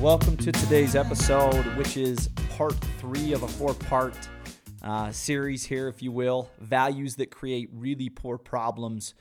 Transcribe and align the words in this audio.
welcome 0.00 0.34
to 0.34 0.50
today's 0.50 0.96
episode, 0.96 1.62
which 1.76 1.98
is 1.98 2.28
part 2.56 2.72
three 2.98 3.34
of 3.34 3.42
a 3.42 3.48
four 3.48 3.74
part 3.74 4.16
uh, 4.82 5.12
series 5.12 5.66
here, 5.66 5.88
if 5.88 6.02
you 6.02 6.10
will. 6.10 6.48
Values 6.58 7.16
that 7.16 7.30
create 7.30 7.68
really 7.70 8.08
poor 8.08 8.38
problems. 8.38 9.12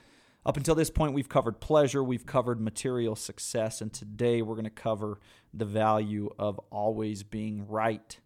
Up 0.45 0.55
until 0.55 0.75
this 0.75 0.89
point, 0.89 1.11
we've 1.11 1.27
covered 1.27 1.59
pleasure, 1.59 2.01
we've 2.01 2.25
covered 2.25 2.61
material 2.61 3.18
success, 3.18 3.81
and 3.81 3.91
today 3.91 4.41
we're 4.41 4.55
going 4.55 4.63
to 4.63 4.69
cover 4.69 5.19
the 5.54 5.65
value 5.65 6.29
of 6.39 6.57
always 6.69 7.23
being 7.23 7.68
right. 7.68 8.18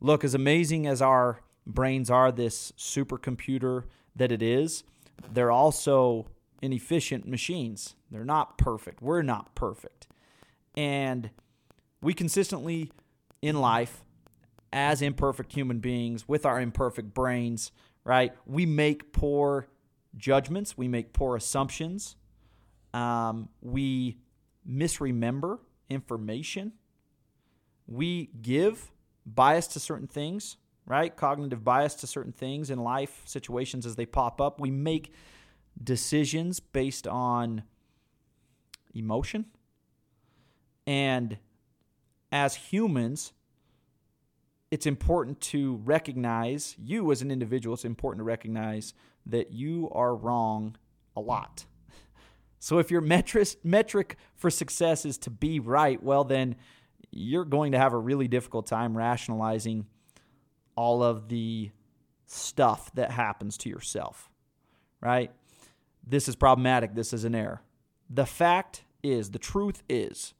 Look, 0.00 0.24
as 0.24 0.34
amazing 0.34 0.86
as 0.86 1.02
our 1.02 1.42
brains 1.66 2.08
are, 2.08 2.32
this 2.32 2.72
supercomputer 2.78 3.84
that 4.14 4.32
it 4.32 4.42
is, 4.42 4.82
they're 5.30 5.52
also 5.52 6.26
inefficient 6.62 7.28
machines. 7.28 7.96
They're 8.10 8.24
not 8.24 8.56
perfect. 8.56 9.02
We're 9.02 9.20
not 9.20 9.54
perfect. 9.54 10.06
And 10.74 11.30
we 12.00 12.14
consistently 12.14 12.92
in 13.42 13.60
life, 13.60 14.04
as 14.72 15.00
imperfect 15.00 15.52
human 15.52 15.78
beings 15.78 16.28
with 16.28 16.44
our 16.44 16.60
imperfect 16.60 17.14
brains, 17.14 17.72
right, 18.04 18.34
we 18.46 18.66
make 18.66 19.12
poor 19.12 19.68
judgments, 20.16 20.76
we 20.76 20.88
make 20.88 21.12
poor 21.12 21.36
assumptions, 21.36 22.16
um, 22.92 23.48
we 23.60 24.18
misremember 24.64 25.60
information, 25.88 26.72
we 27.86 28.30
give 28.42 28.90
bias 29.24 29.66
to 29.68 29.80
certain 29.80 30.06
things, 30.06 30.56
right? 30.86 31.16
Cognitive 31.16 31.64
bias 31.64 31.94
to 31.96 32.06
certain 32.06 32.32
things 32.32 32.70
in 32.70 32.78
life 32.78 33.22
situations 33.24 33.86
as 33.86 33.96
they 33.96 34.06
pop 34.06 34.40
up. 34.40 34.60
We 34.60 34.70
make 34.70 35.12
decisions 35.82 36.60
based 36.60 37.06
on 37.06 37.62
emotion. 38.94 39.46
And 40.86 41.38
as 42.32 42.54
humans, 42.56 43.32
it's 44.70 44.86
important 44.86 45.40
to 45.40 45.76
recognize 45.84 46.74
you 46.78 47.10
as 47.12 47.22
an 47.22 47.30
individual, 47.30 47.74
it's 47.74 47.84
important 47.84 48.20
to 48.20 48.24
recognize 48.24 48.94
that 49.24 49.52
you 49.52 49.88
are 49.92 50.14
wrong 50.14 50.76
a 51.16 51.20
lot. 51.20 51.64
So 52.58 52.78
if 52.78 52.90
your 52.90 53.02
metric, 53.02 53.48
metric 53.62 54.16
for 54.34 54.50
success 54.50 55.04
is 55.04 55.18
to 55.18 55.30
be 55.30 55.60
right, 55.60 56.02
well, 56.02 56.24
then 56.24 56.56
you're 57.12 57.44
going 57.44 57.72
to 57.72 57.78
have 57.78 57.92
a 57.92 57.98
really 57.98 58.28
difficult 58.28 58.66
time 58.66 58.96
rationalizing 58.96 59.86
all 60.74 61.02
of 61.02 61.28
the 61.28 61.70
stuff 62.26 62.90
that 62.94 63.10
happens 63.10 63.56
to 63.58 63.68
yourself, 63.68 64.30
right? 65.00 65.30
This 66.04 66.28
is 66.28 66.34
problematic. 66.34 66.94
This 66.94 67.12
is 67.12 67.24
an 67.24 67.34
error. 67.34 67.62
The 68.08 68.26
fact 68.26 68.84
is, 69.02 69.30
the 69.30 69.38
truth 69.38 69.82
is, 69.88 70.34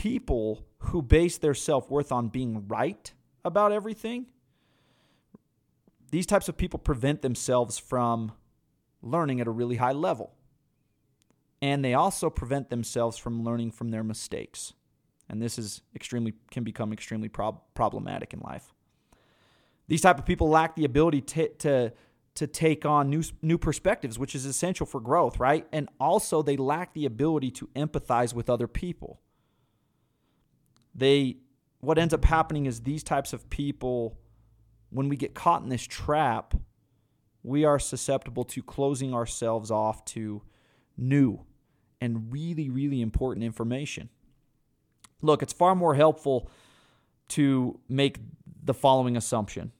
people 0.00 0.64
who 0.78 1.02
base 1.02 1.36
their 1.36 1.52
self 1.52 1.90
worth 1.90 2.10
on 2.10 2.28
being 2.28 2.66
right 2.68 3.12
about 3.44 3.70
everything, 3.70 4.24
these 6.10 6.24
types 6.24 6.48
of 6.48 6.56
people 6.56 6.78
prevent 6.78 7.20
themselves 7.20 7.78
from 7.78 8.32
learning 9.02 9.42
at 9.42 9.46
a 9.46 9.50
really 9.50 9.76
high 9.76 9.92
level. 9.92 10.32
And 11.60 11.84
they 11.84 11.92
also 11.92 12.30
prevent 12.30 12.70
themselves 12.70 13.18
from 13.18 13.44
learning 13.44 13.72
from 13.72 13.90
their 13.90 14.02
mistakes. 14.02 14.72
And 15.28 15.42
this 15.42 15.58
is 15.58 15.82
extremely 15.94 16.32
can 16.50 16.64
become 16.64 16.94
extremely 16.94 17.28
prob- 17.28 17.60
problematic 17.74 18.32
in 18.32 18.40
life. 18.40 18.72
These 19.86 20.00
type 20.00 20.18
of 20.18 20.24
people 20.24 20.48
lack 20.48 20.76
the 20.76 20.86
ability 20.86 21.20
to, 21.20 21.48
to 21.48 21.92
to 22.36 22.46
take 22.46 22.86
on 22.86 23.10
new 23.10 23.22
new 23.42 23.58
perspectives, 23.58 24.18
which 24.18 24.34
is 24.34 24.46
essential 24.46 24.86
for 24.86 24.98
growth, 24.98 25.38
right? 25.38 25.66
And 25.72 25.90
also 26.00 26.40
they 26.40 26.56
lack 26.56 26.94
the 26.94 27.04
ability 27.04 27.50
to 27.50 27.66
empathize 27.76 28.32
with 28.32 28.48
other 28.48 28.66
people 28.66 29.20
they 31.00 31.38
what 31.80 31.98
ends 31.98 32.14
up 32.14 32.24
happening 32.24 32.66
is 32.66 32.82
these 32.82 33.02
types 33.02 33.32
of 33.32 33.48
people 33.50 34.18
when 34.90 35.08
we 35.08 35.16
get 35.16 35.34
caught 35.34 35.62
in 35.62 35.68
this 35.68 35.82
trap 35.82 36.54
we 37.42 37.64
are 37.64 37.78
susceptible 37.78 38.44
to 38.44 38.62
closing 38.62 39.14
ourselves 39.14 39.70
off 39.70 40.04
to 40.04 40.42
new 40.96 41.40
and 42.00 42.32
really 42.32 42.68
really 42.68 43.00
important 43.00 43.44
information. 43.44 44.08
Look 45.22 45.42
it's 45.42 45.52
far 45.52 45.74
more 45.74 45.94
helpful 45.94 46.50
to 47.30 47.80
make 47.88 48.18
the 48.62 48.74
following 48.74 49.16
assumption 49.16 49.72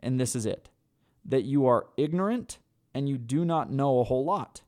and 0.00 0.20
this 0.20 0.36
is 0.36 0.46
it 0.46 0.68
that 1.24 1.42
you 1.44 1.66
are 1.66 1.86
ignorant 1.96 2.58
and 2.94 3.08
you 3.08 3.16
do 3.18 3.44
not 3.44 3.70
know 3.70 4.00
a 4.00 4.04
whole 4.04 4.24
lot. 4.24 4.62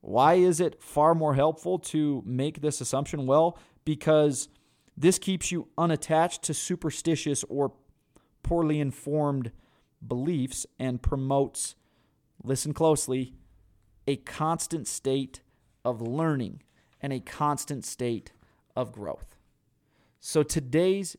Why 0.00 0.34
is 0.34 0.60
it 0.60 0.82
far 0.82 1.14
more 1.14 1.34
helpful 1.34 1.78
to 1.78 2.22
make 2.26 2.60
this 2.60 2.80
assumption? 2.80 3.26
Well 3.26 3.58
because 3.84 4.48
this 4.96 5.18
keeps 5.18 5.50
you 5.50 5.68
unattached 5.76 6.42
to 6.42 6.54
superstitious 6.54 7.44
or 7.48 7.72
poorly 8.42 8.80
informed 8.80 9.50
beliefs 10.06 10.66
and 10.78 11.02
promotes, 11.02 11.74
listen 12.42 12.72
closely, 12.72 13.34
a 14.06 14.16
constant 14.16 14.86
state 14.86 15.40
of 15.84 16.00
learning 16.00 16.62
and 17.00 17.12
a 17.12 17.20
constant 17.20 17.84
state 17.84 18.32
of 18.76 18.92
growth. 18.92 19.36
So 20.20 20.42
today's 20.42 21.16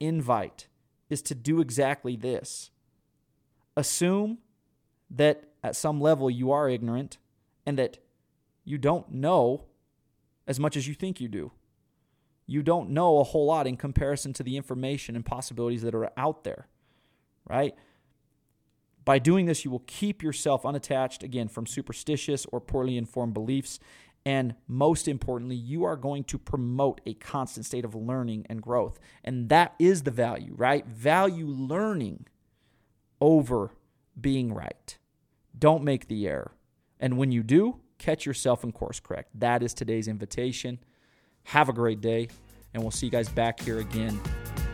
invite 0.00 0.68
is 1.10 1.22
to 1.22 1.34
do 1.34 1.60
exactly 1.60 2.16
this. 2.16 2.70
Assume 3.76 4.38
that 5.10 5.44
at 5.62 5.76
some 5.76 6.00
level 6.00 6.30
you 6.30 6.50
are 6.52 6.68
ignorant 6.68 7.18
and 7.64 7.78
that 7.78 7.98
you 8.64 8.78
don't 8.78 9.10
know 9.12 9.64
as 10.46 10.58
much 10.60 10.76
as 10.76 10.88
you 10.88 10.94
think 10.94 11.20
you 11.20 11.28
do 11.28 11.52
you 12.46 12.62
don't 12.62 12.90
know 12.90 13.18
a 13.18 13.24
whole 13.24 13.46
lot 13.46 13.66
in 13.66 13.76
comparison 13.76 14.32
to 14.34 14.42
the 14.42 14.56
information 14.56 15.16
and 15.16 15.24
possibilities 15.24 15.82
that 15.82 15.94
are 15.94 16.10
out 16.16 16.44
there, 16.44 16.68
right? 17.48 17.74
By 19.04 19.18
doing 19.18 19.46
this, 19.46 19.64
you 19.64 19.70
will 19.70 19.84
keep 19.86 20.22
yourself 20.22 20.66
unattached, 20.66 21.22
again, 21.22 21.48
from 21.48 21.66
superstitious 21.66 22.46
or 22.52 22.60
poorly 22.60 22.96
informed 22.96 23.34
beliefs. 23.34 23.78
And 24.24 24.56
most 24.66 25.06
importantly, 25.06 25.54
you 25.54 25.84
are 25.84 25.96
going 25.96 26.24
to 26.24 26.38
promote 26.38 27.00
a 27.06 27.14
constant 27.14 27.66
state 27.66 27.84
of 27.84 27.94
learning 27.94 28.46
and 28.50 28.60
growth. 28.60 28.98
And 29.22 29.48
that 29.48 29.74
is 29.78 30.02
the 30.02 30.10
value, 30.10 30.54
right? 30.56 30.84
Value 30.86 31.46
learning 31.46 32.26
over 33.20 33.70
being 34.20 34.52
right. 34.52 34.98
Don't 35.56 35.84
make 35.84 36.08
the 36.08 36.26
error. 36.26 36.52
And 36.98 37.16
when 37.16 37.30
you 37.30 37.44
do, 37.44 37.80
catch 37.98 38.26
yourself 38.26 38.64
and 38.64 38.74
course 38.74 38.98
correct. 38.98 39.30
That 39.38 39.62
is 39.62 39.72
today's 39.72 40.08
invitation. 40.08 40.80
Have 41.46 41.68
a 41.68 41.72
great 41.72 42.00
day, 42.00 42.28
and 42.74 42.82
we'll 42.82 42.90
see 42.90 43.06
you 43.06 43.12
guys 43.12 43.28
back 43.28 43.60
here 43.60 43.78
again 43.78 44.20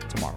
tomorrow. 0.09 0.35